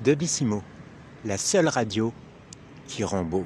[0.00, 0.62] Debissimo,
[1.24, 2.12] la seule radio
[2.86, 3.44] qui rend beau.